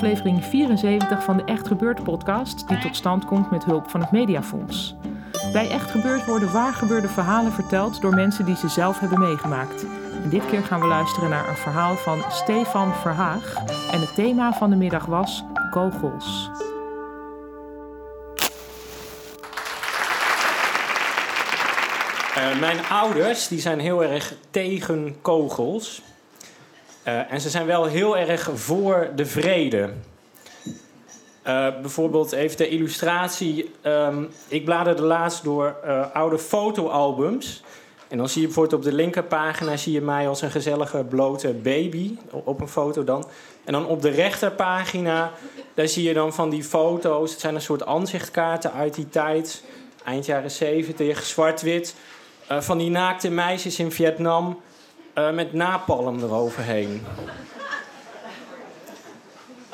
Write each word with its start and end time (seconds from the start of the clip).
Aflevering 0.00 0.44
74 0.44 1.24
van 1.24 1.36
de 1.36 1.44
Echt 1.44 1.66
Gebeurd 1.66 2.02
podcast, 2.02 2.68
die 2.68 2.78
tot 2.78 2.96
stand 2.96 3.24
komt 3.24 3.50
met 3.50 3.64
hulp 3.64 3.90
van 3.90 4.00
het 4.00 4.10
Mediafonds. 4.10 4.94
Bij 5.52 5.70
Echt 5.70 5.90
Gebeurd 5.90 6.26
worden 6.26 6.52
waargebeurde 6.52 7.08
verhalen 7.08 7.52
verteld 7.52 8.00
door 8.00 8.14
mensen 8.14 8.44
die 8.44 8.56
ze 8.56 8.68
zelf 8.68 8.98
hebben 8.98 9.18
meegemaakt. 9.18 9.84
En 10.22 10.30
dit 10.30 10.46
keer 10.46 10.62
gaan 10.62 10.80
we 10.80 10.86
luisteren 10.86 11.30
naar 11.30 11.48
een 11.48 11.56
verhaal 11.56 11.96
van 11.96 12.22
Stefan 12.28 12.94
Verhaag. 12.94 13.54
En 13.92 14.00
het 14.00 14.14
thema 14.14 14.52
van 14.52 14.70
de 14.70 14.76
middag 14.76 15.06
was 15.06 15.44
kogels. 15.70 16.50
Uh, 22.38 22.60
mijn 22.60 22.86
ouders 22.86 23.48
die 23.48 23.60
zijn 23.60 23.78
heel 23.78 24.04
erg 24.04 24.34
tegen 24.50 25.16
kogels. 25.22 26.02
Uh, 27.06 27.32
en 27.32 27.40
ze 27.40 27.50
zijn 27.50 27.66
wel 27.66 27.84
heel 27.84 28.16
erg 28.16 28.50
voor 28.54 29.10
de 29.14 29.26
vrede. 29.26 29.90
Uh, 31.46 31.80
bijvoorbeeld 31.80 32.32
even 32.32 32.56
de 32.56 32.68
illustratie. 32.68 33.70
Um, 33.82 34.28
ik 34.48 34.64
bladerde 34.64 35.02
laatst 35.02 35.44
door 35.44 35.76
oude 36.12 36.38
fotoalbums. 36.38 37.62
En 38.08 38.18
dan 38.18 38.28
zie 38.28 38.40
je 38.40 38.46
bijvoorbeeld 38.46 38.84
op 38.84 38.90
de 38.90 38.96
linkerpagina 38.96 39.76
zie 39.76 39.92
je 39.92 40.00
mij 40.00 40.28
als 40.28 40.42
een 40.42 40.50
gezellige 40.50 41.04
blote 41.04 41.48
baby. 41.48 42.16
Op 42.30 42.60
een 42.60 42.68
foto 42.68 43.04
dan. 43.04 43.26
En 43.64 43.72
dan 43.72 43.86
op 43.86 44.02
de 44.02 44.08
rechterpagina, 44.08 45.32
daar 45.74 45.88
zie 45.88 46.08
je 46.08 46.14
dan 46.14 46.34
van 46.34 46.50
die 46.50 46.64
foto's. 46.64 47.30
Het 47.30 47.40
zijn 47.40 47.54
een 47.54 47.60
soort 47.60 47.86
aanzichtkaarten 47.86 48.72
uit 48.72 48.94
die 48.94 49.08
tijd. 49.08 49.62
Eind 50.04 50.26
jaren 50.26 50.50
70, 50.50 51.22
zwart-wit. 51.22 51.94
Uh, 52.50 52.60
van 52.60 52.78
die 52.78 52.90
naakte 52.90 53.30
meisjes 53.30 53.78
in 53.78 53.92
Vietnam 53.92 54.60
uh, 55.20 55.30
met 55.30 55.52
napalm 55.52 56.22
eroverheen. 56.22 57.06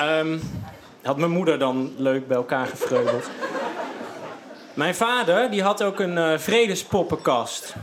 Um, 0.00 0.40
had 1.02 1.16
mijn 1.16 1.30
moeder 1.30 1.58
dan 1.58 1.94
leuk 1.96 2.28
bij 2.28 2.36
elkaar 2.36 2.66
gevreugeld. 2.66 3.30
Mijn 4.74 4.94
vader 4.94 5.50
die 5.50 5.62
had 5.62 5.82
ook 5.82 6.00
een 6.00 6.16
uh, 6.16 6.38
vredespoppenkast. 6.38 7.74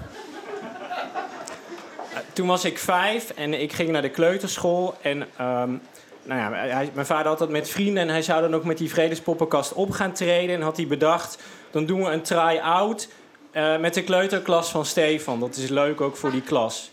toen 2.34 2.48
was 2.48 2.66
ik 2.66 2.80
vijf 2.80 3.30
en 3.30 3.62
ik 3.62 3.74
ging 3.74 3.90
naar 3.90 4.02
de 4.02 4.10
kleuterschool. 4.10 4.96
En 5.02 5.22
um, 5.22 5.82
nou 6.24 6.40
ja, 6.40 6.50
mijn 6.94 7.06
vader 7.06 7.28
had 7.28 7.40
dat 7.40 7.50
met 7.50 7.70
vrienden 7.70 8.04
en 8.04 8.10
hij 8.10 8.22
zou 8.22 8.42
dan 8.42 8.56
ook 8.56 8.64
met 8.64 8.78
die 8.78 8.90
vredespoppenkast 8.90 9.74
op 9.74 9.92
gaan 9.92 10.12
treden. 10.12 10.56
En 10.56 10.62
had 10.62 10.78
hij 10.78 10.88
bedacht, 10.88 11.38
dan 11.72 11.86
doen 11.86 12.04
we 12.04 12.10
een 12.10 12.22
try-out 12.22 13.08
met 13.80 13.94
de 13.94 14.04
kleuterklas 14.04 14.70
van 14.70 14.86
Stefan. 14.86 15.40
Dat 15.40 15.56
is 15.56 15.70
leuk 15.70 16.02
ook 16.02 16.18
voor 16.18 16.32
die 16.32 16.42
klas. 16.42 16.93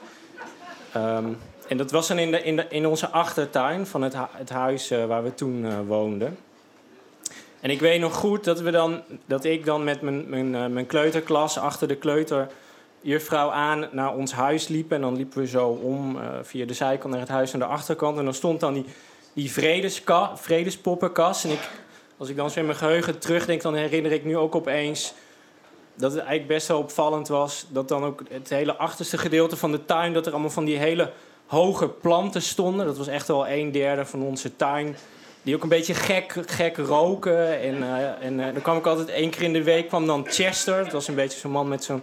Um, 0.97 1.39
en 1.69 1.77
dat 1.77 1.91
was 1.91 2.09
dan 2.09 2.19
in, 2.19 2.31
de, 2.31 2.43
in, 2.43 2.57
de, 2.57 2.67
in 2.69 2.87
onze 2.87 3.09
achtertuin 3.09 3.87
van 3.87 4.03
het, 4.03 4.15
het 4.17 4.51
huis 4.51 4.93
uh, 4.93 5.05
waar 5.05 5.23
we 5.23 5.35
toen 5.35 5.65
uh, 5.65 5.79
woonden. 5.87 6.39
En 7.61 7.71
ik 7.71 7.81
weet 7.81 8.01
nog 8.01 8.15
goed 8.15 8.45
dat, 8.45 8.61
we 8.61 8.71
dan, 8.71 9.03
dat 9.27 9.45
ik 9.45 9.65
dan 9.65 9.85
met 9.85 10.01
mijn, 10.01 10.29
mijn, 10.29 10.55
uh, 10.55 10.67
mijn 10.67 10.87
kleuterklas 10.87 11.59
achter 11.59 11.89
de 11.89 11.97
kleuterjuffrouw 11.97 13.51
aan 13.51 13.89
naar 13.93 14.15
ons 14.15 14.33
huis 14.33 14.69
liep. 14.69 14.93
En 14.93 15.01
dan 15.01 15.17
liepen 15.17 15.39
we 15.39 15.47
zo 15.47 15.69
om 15.69 16.19
via 16.43 16.67
de 16.67 16.75
zijkant 16.75 17.13
naar 17.13 17.23
het 17.23 17.31
huis 17.31 17.53
aan 17.55 17.61
de 17.61 17.67
achterkant. 17.67 18.19
En 18.19 18.25
dan 18.25 18.35
stond 18.35 18.61
dan 18.61 18.75
die, 18.75 18.85
die 19.33 19.53
vredespoppenkast. 20.35 21.45
En 21.45 21.51
ik, 21.51 21.69
als 22.17 22.29
ik 22.29 22.37
dan 22.37 22.51
zo 22.51 22.59
in 22.59 22.67
mijn 22.67 22.79
geheugen 22.79 23.19
terugdenk, 23.19 23.63
dan 23.63 23.75
herinner 23.75 24.13
ik 24.13 24.25
nu 24.25 24.37
ook 24.37 24.55
opeens 24.55 25.15
dat 26.01 26.13
het 26.13 26.21
eigenlijk 26.21 26.49
best 26.49 26.69
wel 26.69 26.79
opvallend 26.79 27.29
was 27.29 27.67
dat 27.69 27.89
dan 27.89 28.05
ook 28.05 28.23
het 28.31 28.49
hele 28.49 28.77
achterste 28.77 29.19
gedeelte 29.19 29.57
van 29.57 29.73
de 29.73 29.85
tuin, 29.85 30.13
dat 30.13 30.27
er 30.27 30.33
allemaal 30.33 30.51
van 30.51 30.65
die 30.65 30.77
hele 30.77 31.13
hoge 31.47 31.89
planten 31.89 32.43
stonden. 32.43 32.87
Dat 32.87 32.97
was 32.97 33.07
echt 33.07 33.27
wel 33.27 33.49
een 33.49 33.73
derde 33.73 34.07
van 34.07 34.23
onze 34.23 34.57
tuin. 34.57 34.97
Die 35.43 35.55
ook 35.55 35.63
een 35.63 35.69
beetje 35.69 35.95
gek, 35.95 36.37
gek 36.47 36.77
roken. 36.77 37.61
En, 37.61 37.77
uh, 37.77 38.25
en 38.25 38.39
uh, 38.39 38.45
dan 38.45 38.63
kwam 38.63 38.77
ik 38.77 38.87
altijd 38.87 39.09
één 39.09 39.31
keer 39.31 39.43
in 39.43 39.53
de 39.53 39.63
week 39.63 39.89
kwam 39.89 40.07
dan 40.07 40.27
Chester. 40.29 40.85
Dat 40.85 40.93
was 40.93 41.09
een 41.09 41.15
beetje 41.15 41.39
zo'n 41.39 41.51
man 41.51 41.69
met 41.69 41.85
zo'n 41.85 42.03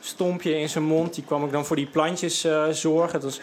stompje 0.00 0.58
in 0.58 0.68
zijn 0.68 0.84
mond. 0.84 1.14
Die 1.14 1.24
kwam 1.24 1.44
ik 1.44 1.52
dan 1.52 1.66
voor 1.66 1.76
die 1.76 1.86
plantjes 1.86 2.44
uh, 2.44 2.68
zorgen. 2.68 3.20
Dat 3.20 3.22
was 3.22 3.40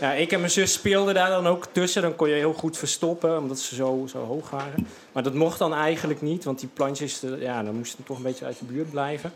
ja, 0.00 0.12
ik 0.12 0.32
en 0.32 0.38
mijn 0.38 0.50
zus 0.50 0.72
speelden 0.72 1.14
daar 1.14 1.30
dan 1.30 1.46
ook 1.46 1.66
tussen. 1.72 2.02
Dan 2.02 2.16
kon 2.16 2.28
je 2.28 2.34
heel 2.34 2.52
goed 2.52 2.78
verstoppen, 2.78 3.38
omdat 3.38 3.58
ze 3.58 3.74
zo, 3.74 4.04
zo 4.08 4.18
hoog 4.18 4.50
waren. 4.50 4.86
Maar 5.12 5.22
dat 5.22 5.34
mocht 5.34 5.58
dan 5.58 5.74
eigenlijk 5.74 6.22
niet, 6.22 6.44
want 6.44 6.60
die 6.60 6.68
plantjes 6.72 7.22
ja, 7.38 7.62
dan 7.62 7.74
moesten 7.74 8.04
toch 8.04 8.16
een 8.16 8.22
beetje 8.22 8.44
uit 8.44 8.58
de 8.58 8.64
buurt 8.64 8.90
blijven. 8.90 9.32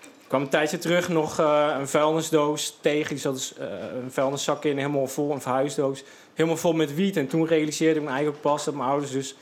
Ik 0.00 0.30
kwam 0.30 0.42
een 0.42 0.48
tijdje 0.48 0.78
terug 0.78 1.08
nog 1.08 1.40
uh, 1.40 1.74
een 1.78 1.88
vuilnisdoos 1.88 2.78
tegen. 2.80 3.08
Die 3.08 3.18
zat 3.18 3.54
uh, 3.60 3.66
een 4.02 4.12
vuilniszak 4.12 4.64
in, 4.64 4.76
helemaal 4.76 5.06
vol, 5.06 5.32
een 5.32 5.40
verhuisdoos. 5.40 6.02
Helemaal 6.34 6.58
vol 6.58 6.72
met 6.72 6.94
wiet. 6.94 7.16
En 7.16 7.26
toen 7.26 7.46
realiseerde 7.46 7.98
ik 7.98 8.04
me 8.04 8.10
eigenlijk 8.10 8.40
pas 8.40 8.64
dat 8.64 8.74
mijn 8.74 8.88
ouders 8.88 9.12
dus... 9.12 9.34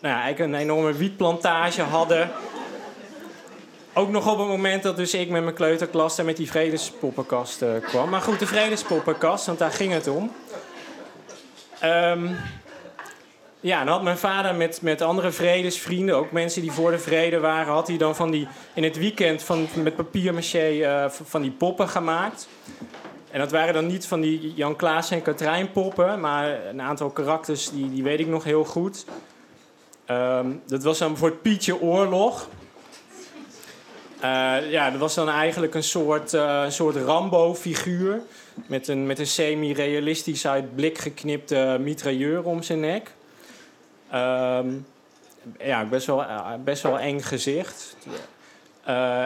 Nou 0.00 0.14
ja, 0.14 0.22
eigenlijk 0.22 0.52
een 0.52 0.60
enorme 0.60 0.92
wietplantage 0.92 1.82
hadden. 1.82 2.30
Ook 3.96 4.10
nog 4.10 4.32
op 4.32 4.38
het 4.38 4.46
moment 4.46 4.82
dat 4.82 4.96
dus 4.96 5.14
ik 5.14 5.28
met 5.28 5.42
mijn 5.42 5.54
kleuterklas 5.54 6.18
en 6.18 6.24
met 6.24 6.36
die 6.36 6.50
vredespoppenkast 6.50 7.62
uh, 7.62 7.70
kwam. 7.82 8.08
Maar 8.08 8.20
goed, 8.20 8.38
de 8.38 8.46
vredespoppenkast, 8.46 9.46
want 9.46 9.58
daar 9.58 9.70
ging 9.70 9.92
het 9.92 10.08
om. 10.08 10.32
Um, 11.84 12.36
ja, 13.60 13.78
dan 13.84 13.88
had 13.88 14.02
mijn 14.02 14.18
vader 14.18 14.54
met, 14.54 14.82
met 14.82 15.02
andere 15.02 15.30
vredesvrienden, 15.30 16.16
ook 16.16 16.32
mensen 16.32 16.62
die 16.62 16.72
voor 16.72 16.90
de 16.90 16.98
vrede 16.98 17.40
waren, 17.40 17.72
had 17.72 17.88
hij 17.88 17.96
dan 17.96 18.16
van 18.16 18.30
die, 18.30 18.48
in 18.74 18.82
het 18.82 18.96
weekend 18.96 19.42
van, 19.42 19.68
met 19.74 19.96
papier-maché 19.96 20.70
uh, 20.70 21.10
van 21.10 21.42
die 21.42 21.50
poppen 21.50 21.88
gemaakt. 21.88 22.48
En 23.30 23.38
dat 23.38 23.50
waren 23.50 23.74
dan 23.74 23.86
niet 23.86 24.06
van 24.06 24.20
die 24.20 24.54
Jan 24.54 24.76
Klaas 24.76 25.10
en 25.10 25.22
Katrijn 25.22 25.72
poppen, 25.72 26.20
maar 26.20 26.66
een 26.66 26.82
aantal 26.82 27.10
karakters 27.10 27.70
die, 27.70 27.90
die 27.90 28.02
weet 28.02 28.20
ik 28.20 28.26
nog 28.26 28.44
heel 28.44 28.64
goed. 28.64 29.04
Um, 30.10 30.62
dat 30.66 30.82
was 30.82 30.98
dan 30.98 31.08
bijvoorbeeld 31.08 31.42
Pietje 31.42 31.80
Oorlog. 31.80 32.48
Uh, 34.24 34.70
ja, 34.70 34.90
dat 34.90 35.00
was 35.00 35.14
dan 35.14 35.28
eigenlijk 35.28 35.74
een 35.74 35.82
soort, 35.82 36.32
uh, 36.32 36.68
soort 36.68 36.96
Rambo-figuur. 36.96 38.20
Met 38.66 38.88
een, 38.88 39.06
met 39.06 39.18
een 39.18 39.26
semi-realistisch 39.26 40.46
uit 40.46 40.74
blik 40.74 40.98
geknipte 40.98 41.76
mitrailleur 41.80 42.44
om 42.44 42.62
zijn 42.62 42.80
nek. 42.80 43.14
Um, 44.14 44.86
ja, 45.58 45.84
best 45.84 46.06
wel, 46.06 46.24
best 46.64 46.82
wel 46.82 46.98
eng 46.98 47.20
gezicht. 47.20 47.96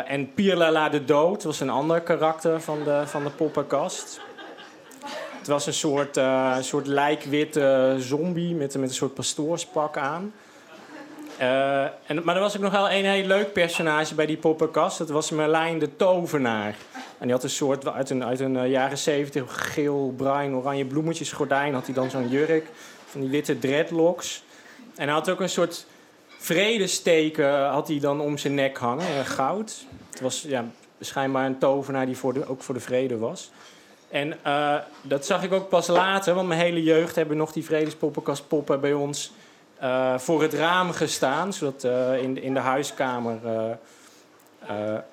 En 0.06 0.34
Pierlala 0.34 0.88
de 0.88 1.04
Dood 1.04 1.42
was 1.42 1.60
een 1.60 1.70
ander 1.70 2.00
karakter 2.00 2.60
van 2.60 2.84
de, 2.84 3.02
van 3.06 3.24
de 3.24 3.30
poppenkast. 3.30 4.20
Het 5.38 5.46
was 5.46 5.66
een 5.66 5.74
soort, 5.74 6.20
soort 6.60 6.86
lijkwitte 6.86 7.96
zombie 7.98 8.54
met, 8.54 8.76
met 8.76 8.88
een 8.88 8.94
soort 8.94 9.14
pastoorspak 9.14 9.96
aan. 9.96 10.32
Uh, 11.40 11.82
en, 11.82 12.24
maar 12.24 12.34
er 12.34 12.40
was 12.40 12.56
ook 12.56 12.62
nog 12.62 12.72
wel 12.72 12.90
een 12.90 13.04
heel 13.04 13.24
leuk 13.24 13.52
personage 13.52 14.14
bij 14.14 14.26
die 14.26 14.36
poppenkast. 14.36 14.98
Dat 14.98 15.08
was 15.08 15.30
Merlijn 15.30 15.78
de 15.78 15.96
Tovenaar. 15.96 16.74
En 17.18 17.24
die 17.24 17.32
had 17.32 17.42
een 17.42 17.50
soort, 17.50 17.88
uit 17.88 18.10
een, 18.10 18.24
uit 18.24 18.40
een 18.40 18.54
uh, 18.54 18.70
jaren 18.70 18.98
zeventig 18.98 19.72
geel, 19.72 20.14
bruin, 20.16 20.54
oranje 20.54 20.84
bloemetjes 20.84 21.32
gordijn... 21.32 21.74
had 21.74 21.84
hij 21.84 21.94
dan 21.94 22.10
zo'n 22.10 22.28
jurk 22.28 22.66
van 23.06 23.20
die 23.20 23.30
witte 23.30 23.58
dreadlocks. 23.58 24.42
En 24.96 25.04
hij 25.04 25.12
had 25.12 25.30
ook 25.30 25.40
een 25.40 25.48
soort 25.48 25.86
vredesteken 26.38 27.68
had 27.68 27.88
hij 27.88 27.98
dan 27.98 28.20
om 28.20 28.38
zijn 28.38 28.54
nek 28.54 28.78
hangen, 28.78 29.26
goud. 29.26 29.86
Het 30.10 30.20
was 30.20 30.42
ja, 30.42 30.64
schijnbaar 31.00 31.46
een 31.46 31.58
tovenaar 31.58 32.06
die 32.06 32.16
voor 32.16 32.32
de, 32.32 32.46
ook 32.46 32.62
voor 32.62 32.74
de 32.74 32.80
vrede 32.80 33.18
was. 33.18 33.50
En 34.08 34.38
dat 35.02 35.26
zag 35.26 35.42
ik 35.42 35.52
ook 35.52 35.68
pas 35.68 35.86
later, 35.86 36.34
want 36.34 36.48
mijn 36.48 36.60
hele 36.60 36.82
jeugd 36.82 37.16
hebben 37.16 37.36
nog 37.36 37.52
die 37.52 37.64
vredespoppenkast 37.64 38.48
poppen 38.48 38.80
bij 38.80 38.92
ons... 38.92 39.32
Uh, 39.82 40.18
voor 40.18 40.42
het 40.42 40.54
raam 40.54 40.92
gestaan, 40.92 41.52
zodat 41.52 41.84
uh, 41.84 42.22
in, 42.22 42.42
in 42.42 42.54
de 42.54 42.60
huiskamer. 42.60 43.38
Uh, 43.44 43.70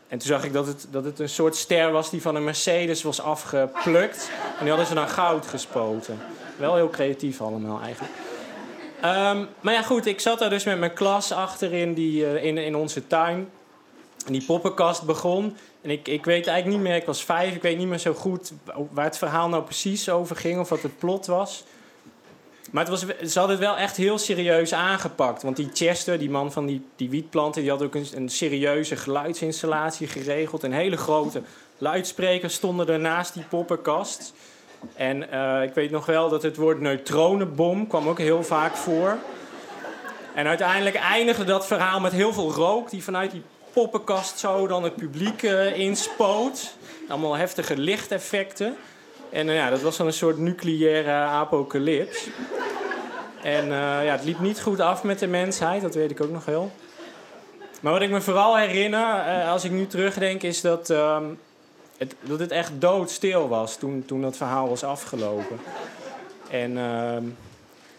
en 0.07 0.17
toen 0.17 0.21
zag 0.21 0.43
ik 0.43 0.53
dat 0.53 0.67
het, 0.67 0.87
dat 0.91 1.03
het 1.03 1.19
een 1.19 1.29
soort 1.29 1.55
ster 1.55 1.91
was 1.91 2.09
die 2.09 2.21
van 2.21 2.35
een 2.35 2.43
Mercedes 2.43 3.03
was 3.03 3.21
afgeplukt. 3.21 4.29
En 4.41 4.59
die 4.59 4.69
hadden 4.69 4.87
ze 4.87 4.93
dan 4.93 5.09
goud 5.09 5.47
gespoten. 5.47 6.19
Wel 6.57 6.75
heel 6.75 6.89
creatief 6.89 7.41
allemaal 7.41 7.81
eigenlijk. 7.81 8.13
Um, 8.97 9.47
maar 9.59 9.73
ja, 9.73 9.81
goed, 9.81 10.05
ik 10.05 10.19
zat 10.19 10.39
daar 10.39 10.49
dus 10.49 10.63
met 10.63 10.79
mijn 10.79 10.93
klas 10.93 11.31
achterin 11.31 11.93
die, 11.93 12.41
in, 12.41 12.57
in 12.57 12.75
onze 12.75 13.07
tuin. 13.07 13.49
En 14.25 14.31
die 14.31 14.45
poppenkast 14.45 15.03
begon. 15.03 15.57
En 15.81 15.89
ik, 15.89 16.07
ik 16.07 16.25
weet 16.25 16.47
eigenlijk 16.47 16.77
niet 16.77 16.87
meer, 16.87 16.95
ik 16.95 17.05
was 17.05 17.23
vijf, 17.23 17.55
ik 17.55 17.61
weet 17.61 17.77
niet 17.77 17.87
meer 17.87 17.97
zo 17.97 18.13
goed 18.13 18.51
waar 18.91 19.05
het 19.05 19.17
verhaal 19.17 19.49
nou 19.49 19.63
precies 19.63 20.09
over 20.09 20.35
ging 20.35 20.59
of 20.59 20.69
wat 20.69 20.81
het 20.81 20.97
plot 20.97 21.25
was. 21.25 21.63
Maar 22.71 22.85
het 22.87 22.91
was, 22.91 23.31
ze 23.31 23.39
hadden 23.39 23.57
het 23.57 23.65
wel 23.65 23.77
echt 23.77 23.97
heel 23.97 24.17
serieus 24.17 24.73
aangepakt. 24.73 25.43
Want 25.43 25.55
die 25.55 25.69
Chester, 25.73 26.19
die 26.19 26.29
man 26.29 26.51
van 26.51 26.65
die, 26.65 26.85
die 26.95 27.09
wietplanten, 27.09 27.61
die 27.61 27.71
had 27.71 27.81
ook 27.81 27.95
een, 27.95 28.07
een 28.15 28.29
serieuze 28.29 28.95
geluidsinstallatie 28.95 30.07
geregeld. 30.07 30.63
Een 30.63 30.73
hele 30.73 30.97
grote 30.97 31.41
luidsprekers 31.77 32.53
stonden 32.53 32.87
er 32.87 32.99
naast 32.99 33.33
die 33.33 33.43
poppenkast. 33.43 34.33
En 34.93 35.33
uh, 35.33 35.63
ik 35.63 35.73
weet 35.73 35.91
nog 35.91 36.05
wel 36.05 36.29
dat 36.29 36.43
het 36.43 36.55
woord 36.55 36.79
neutronenbom 36.79 37.87
kwam 37.87 38.07
ook 38.07 38.19
heel 38.19 38.43
vaak 38.43 38.75
voor. 38.75 39.17
En 40.35 40.47
uiteindelijk 40.47 40.95
eindigde 40.95 41.43
dat 41.43 41.67
verhaal 41.67 41.99
met 41.99 42.11
heel 42.11 42.33
veel 42.33 42.51
rook 42.51 42.89
die 42.89 43.03
vanuit 43.03 43.31
die 43.31 43.43
poppenkast 43.73 44.39
zo 44.39 44.67
dan 44.67 44.83
het 44.83 44.95
publiek 44.95 45.41
uh, 45.41 45.77
inspoot. 45.77 46.73
Allemaal 47.07 47.35
heftige 47.35 47.77
lichteffecten. 47.77 48.75
En 49.29 49.47
uh, 49.47 49.55
ja, 49.55 49.69
dat 49.69 49.81
was 49.81 49.97
dan 49.97 50.07
een 50.07 50.13
soort 50.13 50.37
nucleaire 50.37 51.11
apocalyps. 51.11 52.27
En 53.43 53.65
uh, 53.65 54.05
ja, 54.05 54.11
het 54.11 54.23
liep 54.23 54.39
niet 54.39 54.61
goed 54.61 54.79
af 54.79 55.03
met 55.03 55.19
de 55.19 55.27
mensheid, 55.27 55.81
dat 55.81 55.95
weet 55.95 56.11
ik 56.11 56.21
ook 56.21 56.31
nog 56.31 56.45
wel. 56.45 56.71
Maar 57.81 57.93
wat 57.93 58.01
ik 58.01 58.09
me 58.09 58.21
vooral 58.21 58.57
herinner, 58.57 59.27
uh, 59.27 59.51
als 59.51 59.63
ik 59.63 59.71
nu 59.71 59.87
terugdenk, 59.87 60.43
is 60.43 60.61
dat, 60.61 60.89
uh, 60.89 61.17
het, 61.97 62.15
dat 62.21 62.39
het 62.39 62.51
echt 62.51 62.71
doodstil 62.79 63.47
was 63.47 63.77
toen, 63.77 64.03
toen 64.05 64.21
dat 64.21 64.37
verhaal 64.37 64.69
was 64.69 64.83
afgelopen. 64.83 65.59
En, 66.49 66.77
ehm, 66.77 67.23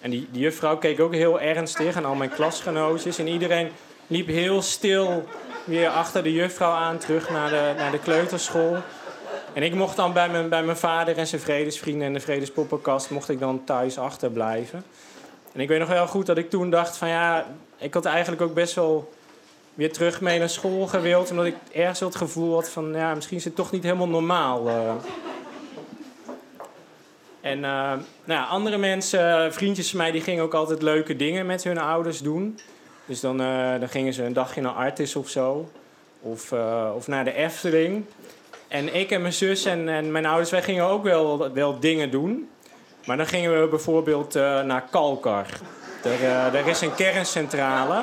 en 0.01 0.11
die, 0.11 0.29
die 0.31 0.43
juffrouw 0.43 0.77
keek 0.77 1.01
ook 1.01 1.15
heel 1.15 1.41
ernstig 1.41 1.97
en 1.97 2.05
al 2.05 2.15
mijn 2.15 2.31
klasgenootjes. 2.31 3.19
En 3.19 3.29
iedereen 3.29 3.71
liep 4.07 4.27
heel 4.27 4.63
stil 4.63 5.25
weer 5.65 5.89
achter 5.89 6.23
de 6.23 6.33
juffrouw 6.33 6.73
aan 6.73 6.99
terug 6.99 7.31
naar 7.31 7.51
de, 7.51 7.73
naar 7.77 7.91
de 7.91 7.99
kleuterschool. 7.99 8.77
En 9.57 9.63
ik 9.63 9.75
mocht 9.75 9.97
dan 9.97 10.13
bij 10.13 10.29
mijn, 10.29 10.49
bij 10.49 10.63
mijn 10.63 10.77
vader 10.77 11.19
en 11.19 11.27
zijn 11.27 11.41
vredesvrienden 11.41 12.07
en 12.07 12.13
de 12.13 12.21
vredespoppenkast... 12.21 13.11
mocht 13.11 13.29
ik 13.29 13.39
dan 13.39 13.65
thuis 13.65 13.99
achterblijven. 13.99 14.85
En 15.53 15.61
ik 15.61 15.69
weet 15.69 15.79
nog 15.79 15.89
wel 15.89 16.07
goed 16.07 16.27
dat 16.27 16.39
ik 16.39 16.51
toen 16.51 16.71
dacht 16.71 16.97
van 16.97 17.09
ja... 17.09 17.47
ik 17.79 17.95
had 17.95 18.05
eigenlijk 18.05 18.43
ook 18.43 18.55
best 18.55 18.75
wel 18.75 19.13
weer 19.75 19.93
terug 19.93 20.21
mee 20.21 20.39
naar 20.39 20.49
school 20.49 20.87
gewild... 20.87 21.31
omdat 21.31 21.45
ik 21.45 21.55
ergens 21.73 22.01
het 22.01 22.17
gevoel 22.17 22.55
had 22.55 22.69
van 22.69 22.93
ja, 22.93 23.15
misschien 23.15 23.37
is 23.37 23.45
het 23.45 23.55
toch 23.55 23.71
niet 23.71 23.83
helemaal 23.83 24.09
normaal... 24.09 24.69
Uh. 24.69 24.93
En 27.41 27.57
uh, 27.59 27.63
nou 27.63 28.41
ja, 28.41 28.45
andere 28.45 28.77
mensen, 28.77 29.53
vriendjes 29.53 29.91
van 29.91 29.99
mij, 29.99 30.11
die 30.11 30.21
gingen 30.21 30.43
ook 30.43 30.55
altijd 30.55 30.83
leuke 30.83 31.17
dingen 31.17 31.47
met 31.47 31.65
hun 31.65 31.79
ouders 31.79 32.19
doen. 32.19 32.59
Dus 33.05 33.21
dan, 33.21 33.41
uh, 33.41 33.79
dan 33.81 33.89
gingen 33.89 34.13
ze 34.13 34.23
een 34.23 34.33
dagje 34.33 34.61
naar 34.61 34.73
Artis 34.73 35.17
of 35.17 35.29
zo. 35.29 35.71
Of, 36.21 36.53
of 36.95 37.07
naar 37.07 37.25
de 37.25 37.33
Efteling. 37.33 38.05
En 38.69 38.95
ik 38.95 39.11
en 39.11 39.21
mijn 39.21 39.33
zus 39.33 39.65
en, 39.65 39.89
en 39.89 40.13
mijn 40.13 40.27
ouders, 40.27 40.51
wij 40.51 40.63
gingen 40.63 40.85
ook 40.85 41.03
wel, 41.03 41.53
wel 41.53 41.81
dingen 41.81 42.11
doen. 42.11 42.49
Maar 43.05 43.17
dan 43.17 43.27
gingen 43.27 43.61
we 43.61 43.69
bijvoorbeeld 43.69 44.37
uh, 44.37 44.63
naar 44.63 44.85
Kalkar. 44.91 45.47
Daar, 46.03 46.53
daar 46.53 46.69
is 46.69 46.81
een 46.81 46.95
kerncentrale. 46.95 48.03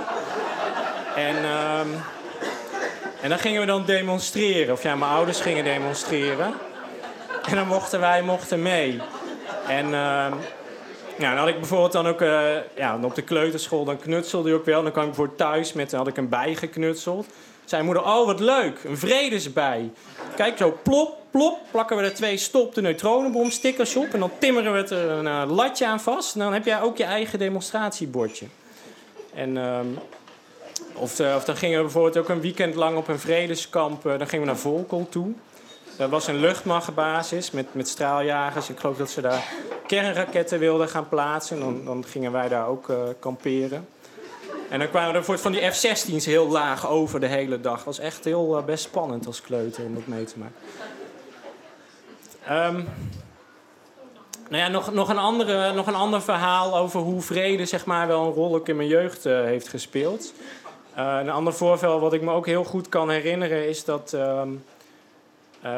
En, 1.16 1.36
ehm, 1.36 1.88
en 3.22 3.30
dan 3.30 3.40
gingen 3.40 3.60
we 3.60 3.68
dan 3.68 3.86
demonstreren. 3.86 4.74
Of 4.74 4.84
ja, 4.84 4.96
mijn 4.96 5.12
ouders 5.12 5.40
gingen 5.40 5.64
demonstreren. 5.64 6.54
En 7.50 7.56
dan 7.56 7.68
mochten 7.68 8.00
wij 8.00 8.22
mochten 8.22 8.62
mee. 8.62 9.02
En 9.68 9.86
ehm, 9.86 10.34
ja, 11.18 11.30
dan 11.30 11.38
had 11.38 11.48
ik 11.48 11.60
bijvoorbeeld 11.60 11.92
dan 11.92 12.08
ook 12.08 12.22
uh, 12.22 12.56
ja, 12.76 13.00
op 13.02 13.16
de 13.16 13.22
kleuterschool, 13.22 13.86
dan 13.86 14.00
knutselde 14.00 14.50
je 14.50 14.56
ook 14.56 14.66
wel. 14.66 14.84
Dan 14.84 14.92
kwam 14.92 15.04
ik 15.04 15.10
bijvoorbeeld 15.10 15.38
thuis 15.38 15.74
met, 15.74 15.92
had 15.92 16.08
ik 16.08 16.18
een 16.18 16.30
bij 16.30 16.56
geknutseld. 16.56 17.26
Zei 17.66 17.84
moeder, 17.84 18.04
oh 18.04 18.26
wat 18.26 18.40
leuk, 18.40 18.84
een 18.84 18.98
vredesbij. 18.98 19.92
Kijk 20.36 20.58
zo, 20.58 20.78
plop, 20.84 21.18
plop, 21.32 21.60
plakken 21.72 21.98
we 21.98 22.04
er 22.04 22.14
twee 22.14 22.38
stop 22.38 22.76
de 22.76 22.82
neutronenbomstickers 22.82 23.96
op. 23.96 24.14
En 24.14 24.20
dan 24.20 24.32
timmeren 24.38 24.74
we 24.74 24.96
er 24.96 25.10
een 25.10 25.26
uh, 25.26 25.56
latje 25.56 25.88
aan 25.88 26.00
vast. 26.00 26.34
En 26.34 26.40
dan 26.40 26.54
heb 26.54 26.66
jij 26.66 26.82
ook 26.82 26.98
je 26.98 27.04
eigen 27.04 27.40
demonstratiebordje. 27.40 28.46
En, 29.34 29.58
um, 29.58 29.98
of, 30.96 31.20
uh, 31.20 31.36
of 31.36 31.44
dan 31.44 31.56
gingen 31.56 31.78
we 31.78 31.84
bijvoorbeeld 31.84 32.18
ook 32.18 32.30
een 32.30 32.42
weekend 32.42 32.76
lang 32.76 32.98
op 32.98 33.08
een 33.08 33.20
vredeskamp. 33.20 34.04
dan 34.04 34.28
gingen 34.28 34.46
we 34.46 34.52
naar 34.52 34.62
Volkel 34.62 35.08
toe. 35.10 35.32
Dat 35.98 36.10
was 36.10 36.28
een 36.28 36.40
luchtmachtbasis 36.40 37.52
met, 37.52 37.74
met 37.74 37.88
straaljagers. 37.88 38.70
Ik 38.70 38.80
geloof 38.80 38.98
dat 38.98 39.10
ze 39.10 39.22
daar 39.22 39.54
kernraketten 39.88 40.60
wilden 40.60 40.90
gaan 40.90 41.10
plaatsen. 41.10 41.60
Dan, 41.60 41.86
dan 41.86 42.06
gingen 42.08 42.32
wij 42.32 42.50
daar 42.50 42.68
ook 42.68 42.92
kamperen. 43.20 43.88
En 44.74 44.80
dan 44.80 44.90
kwamen 44.90 45.16
er 45.16 45.40
van 45.40 45.52
die 45.52 45.72
F-16's 45.72 46.26
heel 46.26 46.48
laag 46.48 46.88
over 46.88 47.20
de 47.20 47.28
hele 47.28 47.62
dag. 47.62 47.76
Het 47.76 47.86
was 47.86 48.00
echt 48.00 48.24
heel 48.24 48.58
uh, 48.58 48.66
best 48.66 48.84
spannend 48.84 49.26
als 49.26 49.42
kleuter 49.42 49.86
om 49.86 49.94
dat 49.94 50.08
mee 50.08 50.24
te 50.24 50.34
maken. 50.40 50.56
Um, 52.76 52.88
nou 54.50 54.64
ja, 54.64 54.68
nog, 54.68 54.94
nog, 54.94 55.10
een 55.10 55.18
andere, 55.18 55.74
nog 55.74 55.88
een 55.88 55.96
ander 55.96 56.22
verhaal 56.22 56.78
over 56.78 57.00
hoe 57.00 57.22
vrede 57.22 57.66
zeg 57.66 57.86
maar, 57.86 58.08
wel 58.08 58.26
een 58.26 58.32
rol 58.32 58.56
ook 58.56 58.68
in 58.68 58.76
mijn 58.76 58.88
jeugd 58.88 59.26
uh, 59.26 59.44
heeft 59.44 59.68
gespeeld. 59.68 60.34
een 60.96 61.30
ander 61.30 61.54
voorval 61.54 62.00
wat 62.00 62.14
ik 62.14 62.22
me 62.22 62.32
ook 62.32 62.46
heel 62.46 62.64
goed 62.64 62.90
kan 62.90 63.10
herinneren 63.10 63.70
is 63.70 63.86
dat... 63.86 64.14
Uh, 64.16 64.42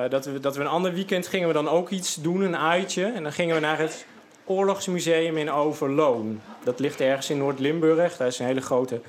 dat, 0.10 0.26
we, 0.26 0.40
dat 0.40 0.56
we 0.56 0.62
een 0.62 0.68
ander 0.68 0.94
weekend 0.94 1.28
gingen 1.28 1.48
we 1.48 1.54
dan 1.54 1.70
ook 1.70 1.90
iets 1.90 2.16
doen, 2.16 2.42
een 2.42 2.58
uitje. 2.58 3.06
En 3.06 3.24
dan 3.24 3.32
gingen 3.32 3.56
we 3.56 3.62
naar 3.62 3.80
het 3.80 4.06
Oorlogsmuseum 4.46 5.38
in 5.38 5.52
Overloon. 5.52 6.42
Dat 6.64 6.80
ligt 6.80 7.02
ergens 7.02 7.30
in 7.30 7.38
Noord-Limburg. 7.38 8.18
Daar 8.18 8.28
is 8.28 8.40
een 8.40 8.46
hele 8.46 8.62
grote 8.62 9.02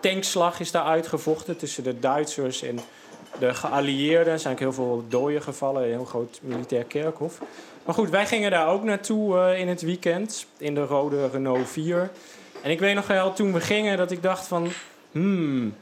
tankslag 0.00 0.60
is 0.60 0.70
daar 0.70 0.84
uitgevochten 0.84 1.56
tussen 1.56 1.84
de 1.84 1.98
Duitsers 1.98 2.62
en 2.62 2.78
de 3.38 3.54
geallieerden. 3.54 4.32
Er 4.32 4.38
zijn 4.38 4.54
ook 4.54 4.60
heel 4.60 4.72
veel 4.72 5.04
doden 5.08 5.42
gevallen, 5.42 5.82
een 5.82 5.88
heel 5.88 6.04
groot 6.04 6.38
militair 6.42 6.84
kerkhof. 6.84 7.38
Maar 7.84 7.94
goed, 7.94 8.10
wij 8.10 8.26
gingen 8.26 8.50
daar 8.50 8.68
ook 8.68 8.82
naartoe 8.82 9.36
uh, 9.36 9.60
in 9.60 9.68
het 9.68 9.82
weekend, 9.82 10.46
in 10.58 10.74
de 10.74 10.84
rode 10.84 11.28
Renault 11.28 11.68
4. 11.68 12.10
En 12.62 12.70
ik 12.70 12.80
weet 12.80 12.94
nog 12.94 13.06
wel, 13.06 13.32
toen 13.32 13.52
we 13.52 13.60
gingen, 13.60 13.96
dat 13.96 14.10
ik 14.10 14.22
dacht 14.22 14.46
van... 14.46 14.68
Hmm, 15.12 15.74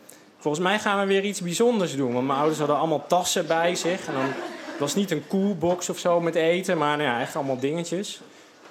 Volgens 0.43 0.65
mij 0.65 0.79
gaan 0.79 1.01
we 1.01 1.07
weer 1.07 1.25
iets 1.25 1.41
bijzonders 1.41 1.97
doen. 1.97 2.13
Want 2.13 2.27
mijn 2.27 2.39
ouders 2.39 2.59
hadden 2.59 2.77
allemaal 2.79 3.05
tassen 3.07 3.47
bij 3.47 3.75
zich. 3.75 4.07
En 4.07 4.15
dan 4.15 4.25
het 4.67 4.79
was 4.79 4.95
niet 4.95 5.11
een 5.11 5.27
koelbox 5.27 5.89
of 5.89 5.99
zo 5.99 6.21
met 6.21 6.35
eten, 6.35 6.79
maar 6.79 6.97
nou 6.97 7.09
ja, 7.09 7.21
echt 7.21 7.37
allemaal 7.37 7.59
dingetjes. 7.59 8.21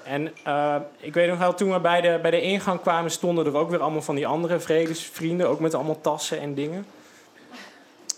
En 0.03 0.33
uh, 0.48 0.75
ik 0.98 1.13
weet 1.13 1.30
nog 1.30 1.38
wel, 1.38 1.53
toen 1.53 1.71
we 1.71 1.80
bij 1.80 2.01
de, 2.01 2.19
bij 2.21 2.31
de 2.31 2.42
ingang 2.42 2.81
kwamen, 2.81 3.12
stonden 3.12 3.45
er 3.45 3.57
ook 3.57 3.69
weer 3.69 3.81
allemaal 3.81 4.01
van 4.01 4.15
die 4.15 4.27
andere 4.27 4.59
vredesvrienden. 4.59 5.48
Ook 5.48 5.59
met 5.59 5.74
allemaal 5.74 6.01
tassen 6.01 6.39
en 6.39 6.53
dingen. 6.53 6.86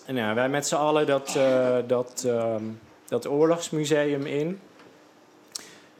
En 0.05 0.15
ja, 0.15 0.33
wij 0.33 0.49
met 0.49 0.67
z'n 0.67 0.75
allen 0.75 1.05
dat, 1.07 1.33
uh, 1.37 1.75
dat, 1.87 2.23
uh, 2.25 2.55
dat 3.07 3.27
oorlogsmuseum 3.27 4.25
in. 4.25 4.59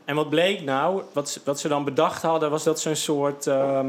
En 0.06 0.16
wat 0.16 0.30
bleek 0.30 0.62
nou, 0.62 1.04
wat, 1.14 1.40
wat 1.46 1.60
ze 1.60 1.68
dan 1.68 1.84
bedacht 1.84 2.22
hadden, 2.22 2.50
was 2.50 2.64
dat 2.64 2.80
ze 2.80 2.90
een 2.90 2.96
soort 2.96 3.46
uh, 3.46 3.80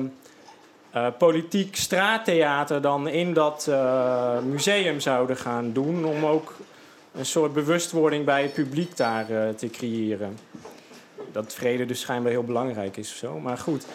politiek 1.19 1.77
straattheater 1.77 2.81
dan 2.81 3.09
in 3.09 3.33
dat 3.33 3.71
museum 4.43 5.01
zouden 5.01 5.37
gaan 5.37 5.73
doen. 5.73 6.05
Om 6.05 6.27
ook 6.27 6.55
een 7.15 7.27
soort 7.27 7.53
bewustwording 7.53 8.25
bij 8.25 8.43
het 8.43 8.53
publiek 8.53 8.97
daar 8.97 9.27
te 9.57 9.71
creëren. 9.71 10.39
Dat 11.35 11.55
vrede 11.55 11.87
dus 11.87 12.01
schijnbaar 12.01 12.33
heel 12.33 12.45
belangrijk 12.45 12.97
is 12.97 13.11
of 13.11 13.17
zo. 13.17 13.39
Maar 13.41 13.59
goed, 13.59 13.87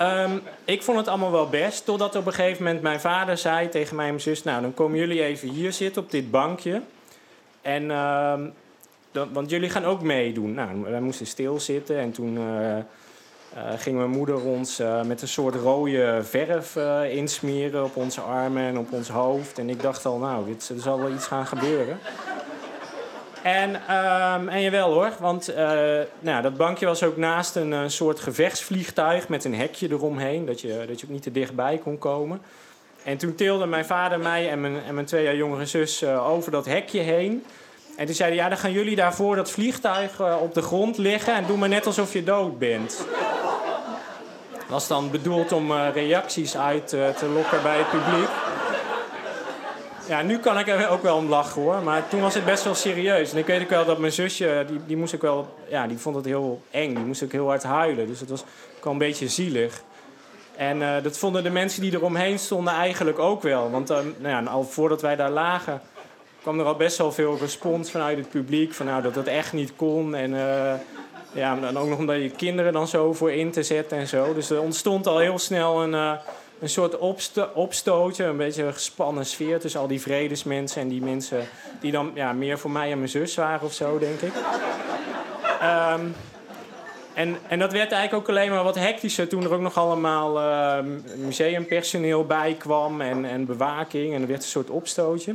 um, 0.00 0.42
ik 0.64 0.82
vond 0.82 0.98
het 0.98 1.08
allemaal 1.08 1.30
wel 1.30 1.48
best. 1.48 1.84
Totdat 1.84 2.16
op 2.16 2.26
een 2.26 2.32
gegeven 2.32 2.64
moment 2.64 2.82
mijn 2.82 3.00
vader 3.00 3.38
zei 3.38 3.68
tegen 3.68 3.96
mij 3.96 4.04
en 4.04 4.10
mijn 4.10 4.22
zus... 4.22 4.42
nou, 4.42 4.62
dan 4.62 4.74
komen 4.74 4.98
jullie 4.98 5.22
even 5.22 5.48
hier 5.48 5.72
zitten 5.72 6.02
op 6.02 6.10
dit 6.10 6.30
bankje. 6.30 6.82
En, 7.62 7.82
uh, 7.82 8.34
dan, 9.12 9.32
want 9.32 9.50
jullie 9.50 9.70
gaan 9.70 9.84
ook 9.84 10.02
meedoen. 10.02 10.54
Nou, 10.54 10.82
wij 10.82 11.00
moesten 11.00 11.26
stilzitten 11.26 11.98
en 11.98 12.12
toen... 12.12 12.36
Uh, 12.36 12.76
ging 13.76 13.96
mijn 13.96 14.10
moeder 14.10 14.44
ons 14.44 14.82
met 15.06 15.22
een 15.22 15.28
soort 15.28 15.54
rode 15.54 16.20
verf 16.22 16.76
insmeren 17.10 17.84
op 17.84 17.96
onze 17.96 18.20
armen 18.20 18.62
en 18.62 18.78
op 18.78 18.92
ons 18.92 19.08
hoofd. 19.08 19.58
En 19.58 19.70
ik 19.70 19.82
dacht 19.82 20.06
al, 20.06 20.18
nou, 20.18 20.46
dit, 20.46 20.68
er 20.68 20.80
zal 20.80 20.98
wel 20.98 21.10
iets 21.10 21.26
gaan 21.26 21.46
gebeuren. 21.46 21.98
En, 23.42 23.74
um, 23.74 24.48
en 24.48 24.62
jawel 24.62 24.92
hoor, 24.92 25.12
want 25.20 25.54
nou, 26.20 26.42
dat 26.42 26.56
bankje 26.56 26.86
was 26.86 27.02
ook 27.02 27.16
naast 27.16 27.56
een, 27.56 27.72
een, 27.72 27.90
soort 27.90 28.20
gevechtsvliegtuig 28.20 29.28
met 29.28 29.44
een 29.44 29.54
hekje 29.54 29.90
eromheen, 29.90 30.46
dat 30.46 30.60
je, 30.60 30.84
dat 30.88 31.00
je 31.00 31.06
ook 31.06 31.12
niet 31.12 31.22
te 31.22 31.32
dichtbij 31.32 31.78
kon 31.78 31.98
komen. 31.98 32.40
En 33.04 33.16
toen 33.16 33.34
tilde 33.34 33.66
mijn 33.66 33.84
vader 33.84 34.18
mij 34.18 34.50
en 34.50 34.60
mijn, 34.60 34.82
en 34.86 34.94
mijn 34.94 35.06
twee 35.06 35.24
jaar 35.24 35.36
jongere 35.36 35.66
zus 35.66 36.04
over 36.04 36.50
dat 36.50 36.66
hekje 36.66 37.00
heen. 37.00 37.44
En 37.96 38.06
toen 38.06 38.14
zeiden 38.14 38.38
ja, 38.38 38.48
dan 38.48 38.58
gaan 38.58 38.72
jullie 38.72 38.96
daarvoor 38.96 39.36
dat 39.36 39.50
vliegtuig 39.50 40.40
op 40.40 40.54
de 40.54 40.62
grond 40.62 40.98
liggen 40.98 41.34
en 41.34 41.46
doe 41.46 41.56
maar 41.56 41.68
net 41.68 41.86
alsof 41.86 42.12
je 42.12 42.24
dood 42.24 42.58
bent 42.58 43.06
was 44.72 44.88
dan 44.88 45.10
bedoeld 45.10 45.52
om 45.52 45.72
reacties 45.72 46.56
uit 46.56 46.88
te 46.88 47.30
lokken 47.34 47.62
bij 47.62 47.78
het 47.78 47.90
publiek. 47.90 48.28
Ja, 50.12 50.22
nu 50.22 50.38
kan 50.38 50.58
ik 50.58 50.68
er 50.68 50.88
ook 50.88 51.02
wel 51.02 51.16
om 51.16 51.28
lachen 51.28 51.62
hoor, 51.62 51.82
maar 51.82 52.08
toen 52.08 52.20
was 52.20 52.34
het 52.34 52.44
best 52.44 52.64
wel 52.64 52.74
serieus. 52.74 53.32
En 53.32 53.38
ik 53.38 53.46
weet 53.46 53.62
ook 53.62 53.68
wel 53.68 53.84
dat 53.84 53.98
mijn 53.98 54.12
zusje, 54.12 54.64
die, 54.68 54.80
die 54.86 54.96
moest 54.96 55.14
ook 55.14 55.22
wel, 55.22 55.54
ja, 55.68 55.86
die 55.86 55.98
vond 55.98 56.16
het 56.16 56.24
heel 56.24 56.62
eng. 56.70 56.94
Die 56.94 57.04
moest 57.04 57.22
ook 57.22 57.32
heel 57.32 57.46
hard 57.46 57.62
huilen, 57.62 58.06
dus 58.06 58.20
het 58.20 58.30
was 58.30 58.44
ook 58.78 58.92
een 58.92 58.98
beetje 58.98 59.28
zielig. 59.28 59.82
En 60.56 60.80
uh, 60.80 61.02
dat 61.02 61.18
vonden 61.18 61.42
de 61.42 61.50
mensen 61.50 61.82
die 61.82 61.94
eromheen 61.94 62.38
stonden 62.38 62.72
eigenlijk 62.72 63.18
ook 63.18 63.42
wel. 63.42 63.70
Want 63.70 63.88
nou 63.88 64.04
ja, 64.22 64.42
al 64.42 64.64
voordat 64.64 65.02
wij 65.02 65.16
daar 65.16 65.30
lagen, 65.30 65.80
kwam 66.42 66.58
er 66.58 66.66
al 66.66 66.76
best 66.76 66.98
wel 66.98 67.12
veel 67.12 67.38
respons 67.40 67.90
vanuit 67.90 68.18
het 68.18 68.28
publiek. 68.28 68.74
Van 68.74 68.86
nou, 68.86 69.02
dat 69.02 69.14
dat 69.14 69.26
echt 69.26 69.52
niet 69.52 69.76
kon. 69.76 70.14
En 70.14 70.30
ja, 71.32 71.56
dan 71.56 71.78
ook 71.78 71.88
nog 71.88 71.98
om 71.98 72.12
je 72.12 72.30
kinderen 72.30 72.72
dan 72.72 72.88
zo 72.88 73.12
voor 73.12 73.32
in 73.32 73.50
te 73.50 73.62
zetten 73.62 73.98
en 73.98 74.06
zo. 74.06 74.34
Dus 74.34 74.50
er 74.50 74.60
ontstond 74.60 75.06
al 75.06 75.18
heel 75.18 75.38
snel 75.38 75.82
een, 75.82 76.18
een 76.62 76.68
soort 76.68 76.98
opsto 76.98 77.48
opstootje. 77.54 78.24
Een 78.24 78.36
beetje 78.36 78.62
een 78.62 78.72
gespannen 78.72 79.26
sfeer 79.26 79.60
tussen 79.60 79.80
al 79.80 79.86
die 79.86 80.00
vredesmensen 80.00 80.82
en 80.82 80.88
die 80.88 81.02
mensen 81.02 81.48
die 81.80 81.92
dan 81.92 82.10
ja, 82.14 82.32
meer 82.32 82.58
voor 82.58 82.70
mij 82.70 82.90
en 82.90 82.98
mijn 82.98 83.10
zus 83.10 83.34
waren 83.34 83.66
of 83.66 83.72
zo, 83.72 83.98
denk 83.98 84.20
ik. 84.20 84.32
Um, 85.62 86.14
en, 87.14 87.38
en 87.48 87.58
dat 87.58 87.72
werd 87.72 87.92
eigenlijk 87.92 88.14
ook 88.22 88.36
alleen 88.36 88.50
maar 88.50 88.64
wat 88.64 88.74
hectischer 88.74 89.28
toen 89.28 89.44
er 89.44 89.52
ook 89.52 89.60
nog 89.60 89.76
allemaal 89.76 90.40
uh, 90.40 90.84
museumpersoneel 91.16 92.26
bij 92.26 92.54
kwam 92.58 93.00
en, 93.00 93.24
en 93.24 93.46
bewaking. 93.46 94.14
En 94.14 94.22
er 94.22 94.28
werd 94.28 94.42
een 94.42 94.48
soort 94.48 94.70
opstootje. 94.70 95.34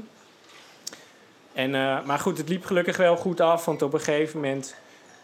En, 1.53 1.74
uh, 1.74 2.05
maar 2.05 2.19
goed, 2.19 2.38
het 2.38 2.50
liep 2.50 2.65
gelukkig 2.65 2.98
wel 2.98 3.17
goed 3.17 3.41
af, 3.41 3.65
want 3.65 3.81
op 3.81 3.93
een 3.93 4.00
gegeven 4.00 4.39
moment 4.39 4.75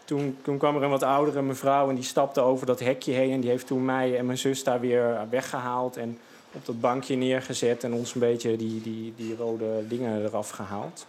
toen, 0.04 0.38
toen 0.42 0.58
kwam 0.58 0.76
er 0.76 0.82
een 0.82 0.90
wat 0.90 1.02
oudere 1.02 1.42
mevrouw 1.42 1.88
en 1.88 1.94
die 1.94 2.04
stapte 2.04 2.40
over 2.40 2.66
dat 2.66 2.80
hekje 2.80 3.12
heen. 3.12 3.32
En 3.32 3.40
die 3.40 3.50
heeft 3.50 3.66
toen 3.66 3.84
mij 3.84 4.18
en 4.18 4.26
mijn 4.26 4.38
zus 4.38 4.64
daar 4.64 4.80
weer 4.80 5.18
weggehaald. 5.30 5.96
En 5.96 6.18
op 6.54 6.66
dat 6.66 6.80
bankje 6.80 7.16
neergezet 7.16 7.84
en 7.84 7.92
ons 7.92 8.14
een 8.14 8.20
beetje 8.20 8.56
die, 8.56 8.80
die, 8.82 9.12
die 9.16 9.36
rode 9.36 9.88
dingen 9.88 10.24
eraf 10.24 10.50
gehaald. 10.50 11.06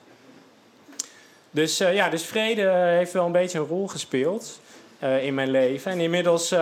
Dus 1.51 1.81
uh, 1.81 1.93
ja, 1.93 2.09
dus 2.09 2.23
vrede 2.23 2.69
heeft 2.71 3.13
wel 3.13 3.25
een 3.25 3.31
beetje 3.31 3.59
een 3.59 3.65
rol 3.65 3.87
gespeeld 3.87 4.59
uh, 5.03 5.25
in 5.25 5.33
mijn 5.33 5.49
leven. 5.49 5.91
En 5.91 5.99
inmiddels 5.99 6.51
uh, 6.51 6.59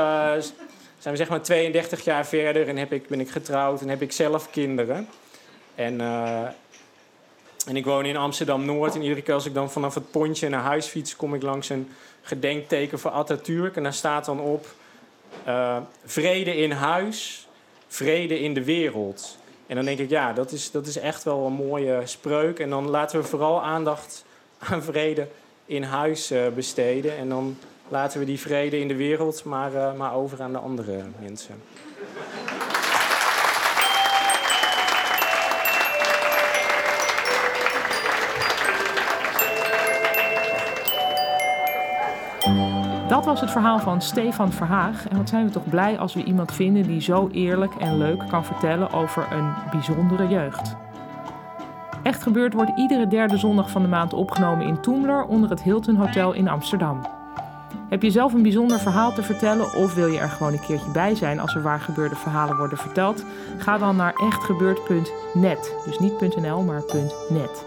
zijn 0.98 1.14
we 1.14 1.16
zeg 1.16 1.30
maar 1.30 1.42
32 1.42 2.04
jaar 2.04 2.26
verder 2.26 2.68
en 2.68 2.78
heb 2.78 2.94
ik, 2.94 3.08
ben 3.08 3.20
ik 3.20 3.30
getrouwd 3.30 3.82
en 3.82 3.90
heb 3.90 4.02
ik 4.02 4.12
zelf 4.12 4.50
kinderen. 4.50 5.08
En, 5.76 6.02
en 7.68 7.76
ik 7.76 7.86
woon 7.86 8.06
in 8.06 8.18
Amsterdam-Noord. 8.18 8.96
En 8.96 9.02
iedere 9.02 9.22
keer 9.22 9.34
als 9.34 9.46
ik 9.46 9.54
dan 9.54 9.72
vanaf 9.72 9.94
het 9.94 10.12
pontje 10.12 10.50
naar 10.50 10.62
huis 10.62 10.86
fiets... 10.86 11.16
kom 11.16 11.34
ik 11.34 11.42
langs 11.42 11.70
een 11.70 11.90
gedenkteken 12.24 13.00
voor 13.00 13.12
Atatürk. 13.12 13.76
En 13.76 13.84
daar 13.84 13.94
staat 13.94 14.26
dan 14.26 14.40
op... 14.40 14.66
vrede 16.06 16.58
in 16.58 16.72
huis, 16.72 17.48
vrede 17.88 18.40
in 18.40 18.54
de 18.54 18.64
wereld. 18.64 19.38
En 19.68 19.76
dan 19.76 19.86
denk 19.86 20.00
ik, 20.00 20.10
ja, 20.10 20.34
dat 20.34 20.52
is, 20.52 20.72
dat 20.72 20.88
is 20.88 20.98
echt 20.98 21.24
wel 21.24 21.46
een 21.46 21.54
mooie 21.54 22.02
spreuk. 22.04 22.60
En 22.60 22.70
dan 22.70 22.90
laten 22.90 23.20
we 23.20 23.26
vooral 23.26 23.64
aandacht 23.64 24.26
aan 24.60 24.84
vrede 24.84 25.28
in 25.66 25.84
huis 25.84 26.32
uh, 26.32 26.48
besteden. 26.48 27.18
En 27.18 27.30
dan 27.30 27.58
laten 27.88 28.20
we 28.20 28.26
die 28.26 28.40
vrede 28.40 28.80
in 28.80 28.88
de 28.88 28.96
wereld 28.96 29.44
maar, 29.44 29.74
uh, 29.74 29.94
maar 29.94 30.14
over 30.16 30.42
aan 30.42 30.52
de 30.52 30.58
andere 30.58 31.02
mensen. 31.20 31.56
Dat 43.14 43.26
was 43.26 43.42
het 43.42 43.52
verhaal 43.52 43.80
van 43.80 44.02
Stefan 44.02 44.52
Verhaag. 44.52 45.08
En 45.08 45.18
wat 45.18 45.30
zijn 45.30 45.46
we 45.46 45.52
toch 45.52 45.70
blij 45.70 46.00
als 46.00 46.14
we 46.14 46.24
iemand 46.24 46.52
vinden 46.52 46.84
die 46.84 47.02
zo 47.02 47.30
eerlijk 47.32 47.74
en 47.76 47.98
leuk 47.98 48.24
kan 48.30 48.46
vertellen 48.46 48.92
over 48.92 49.28
een 49.32 49.54
bijzondere 49.72 50.28
jeugd. 50.28 50.76
Echt 52.04 52.24
gebeurd 52.24 52.54
wordt 52.54 52.72
iedere 52.76 53.08
derde 53.08 53.38
zondag 53.38 53.70
van 53.70 53.82
de 53.82 53.88
maand 53.88 54.14
opgenomen 54.14 54.68
in 54.68 54.82
Toemler 54.82 55.26
onder 55.26 55.50
het 55.50 55.62
Hilton 55.62 55.96
Hotel 55.96 56.34
in 56.34 56.48
Amsterdam. 56.48 57.02
Heb 57.90 58.02
je 58.02 58.12
zelf 58.12 58.34
een 58.34 58.42
bijzonder 58.42 58.80
verhaal 58.80 59.14
te 59.14 59.24
vertellen 59.24 59.74
of 59.74 59.94
wil 59.94 60.08
je 60.08 60.20
er 60.20 60.30
gewoon 60.30 60.54
een 60.54 60.66
keertje 60.66 60.92
bij 60.92 61.16
zijn 61.16 61.40
als 61.40 61.56
er 61.56 61.62
waar 61.62 61.80
gebeurde 61.80 62.16
verhalen 62.16 62.58
worden 62.58 62.78
verteld? 62.78 63.26
Ga 63.58 63.78
dan 63.78 63.96
naar 63.96 64.14
echtgebeurd.net. 64.14 65.76
Dus 65.86 66.00
niet 66.00 66.36
.nl, 66.36 66.64
maar 66.64 66.82
.net. 67.30 67.66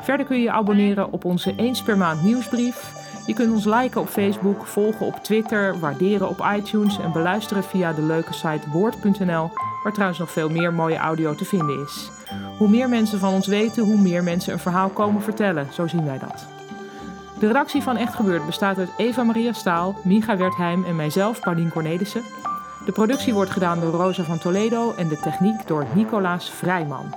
Verder 0.00 0.26
kun 0.26 0.36
je 0.36 0.42
je 0.42 0.50
abonneren 0.50 1.12
op 1.12 1.24
onze 1.24 1.54
eens 1.56 1.82
per 1.82 1.96
maand 1.96 2.22
nieuwsbrief. 2.22 2.97
Je 3.28 3.34
kunt 3.34 3.52
ons 3.52 3.64
liken 3.64 4.00
op 4.00 4.08
Facebook, 4.08 4.66
volgen 4.66 5.06
op 5.06 5.14
Twitter, 5.14 5.78
waarderen 5.78 6.28
op 6.28 6.46
iTunes 6.56 6.98
en 6.98 7.12
beluisteren 7.12 7.64
via 7.64 7.92
de 7.92 8.02
leuke 8.02 8.32
site 8.32 8.70
woord.nl, 8.70 9.50
waar 9.82 9.92
trouwens 9.92 10.18
nog 10.18 10.30
veel 10.30 10.48
meer 10.50 10.72
mooie 10.72 10.96
audio 10.96 11.34
te 11.34 11.44
vinden 11.44 11.82
is. 11.84 12.10
Hoe 12.58 12.68
meer 12.68 12.88
mensen 12.88 13.18
van 13.18 13.32
ons 13.32 13.46
weten, 13.46 13.84
hoe 13.84 14.00
meer 14.00 14.22
mensen 14.22 14.52
een 14.52 14.58
verhaal 14.58 14.88
komen 14.88 15.22
vertellen. 15.22 15.66
Zo 15.72 15.86
zien 15.86 16.04
wij 16.04 16.18
dat. 16.18 16.46
De 17.38 17.46
redactie 17.46 17.82
van 17.82 17.96
Echt 17.96 18.14
Gebeurd 18.14 18.46
bestaat 18.46 18.78
uit 18.78 18.92
Eva 18.96 19.22
Maria 19.22 19.52
Staal, 19.52 19.98
Micha 20.04 20.36
Wertheim 20.36 20.84
en 20.84 20.96
mijzelf, 20.96 21.40
Paulien 21.40 21.70
Cornelissen. 21.70 22.22
De 22.84 22.92
productie 22.92 23.34
wordt 23.34 23.50
gedaan 23.50 23.80
door 23.80 23.92
Rosa 23.92 24.22
van 24.22 24.38
Toledo 24.38 24.94
en 24.96 25.08
de 25.08 25.20
techniek 25.20 25.66
door 25.66 25.86
Nicolaas 25.94 26.50
Vrijman. 26.50 27.14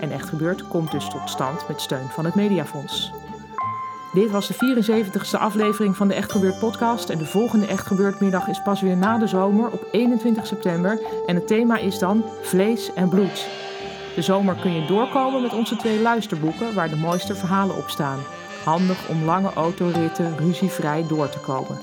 En 0.00 0.10
Echt 0.10 0.28
Gebeurd 0.28 0.68
komt 0.68 0.90
dus 0.90 1.08
tot 1.08 1.30
stand 1.30 1.68
met 1.68 1.80
steun 1.80 2.08
van 2.08 2.24
het 2.24 2.34
Mediafonds. 2.34 3.21
Dit 4.12 4.30
was 4.30 4.46
de 4.46 4.54
74ste 4.54 5.38
aflevering 5.38 5.96
van 5.96 6.08
de 6.08 6.14
Echt 6.14 6.32
Gebeurd 6.32 6.58
podcast. 6.58 7.08
En 7.08 7.18
de 7.18 7.26
volgende 7.26 7.66
Echt 7.66 7.86
Gebeurd 7.86 8.20
middag 8.20 8.48
is 8.48 8.62
pas 8.62 8.80
weer 8.80 8.96
na 8.96 9.18
de 9.18 9.26
zomer 9.26 9.70
op 9.70 9.86
21 9.90 10.46
september. 10.46 11.00
En 11.26 11.34
het 11.34 11.46
thema 11.46 11.78
is 11.78 11.98
dan 11.98 12.24
vlees 12.42 12.92
en 12.94 13.08
bloed. 13.08 13.48
De 14.14 14.22
zomer 14.22 14.54
kun 14.54 14.72
je 14.72 14.86
doorkomen 14.86 15.42
met 15.42 15.52
onze 15.52 15.76
twee 15.76 16.00
luisterboeken 16.00 16.74
waar 16.74 16.88
de 16.88 16.96
mooiste 16.96 17.34
verhalen 17.34 17.76
op 17.76 17.88
staan. 17.88 18.18
Handig 18.64 19.08
om 19.08 19.24
lange 19.24 19.52
autoritten 19.52 20.38
ruzievrij 20.38 21.04
door 21.08 21.28
te 21.28 21.38
komen. 21.38 21.80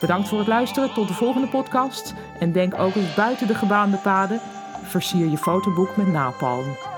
Bedankt 0.00 0.28
voor 0.28 0.38
het 0.38 0.48
luisteren, 0.48 0.92
tot 0.92 1.08
de 1.08 1.14
volgende 1.14 1.48
podcast. 1.48 2.14
En 2.38 2.52
denk 2.52 2.74
ook 2.78 2.94
eens 2.94 3.14
buiten 3.14 3.46
de 3.46 3.54
gebaande 3.54 3.96
paden, 3.96 4.40
versier 4.82 5.30
je 5.30 5.38
fotoboek 5.38 5.96
met 5.96 6.06
napalm. 6.06 6.89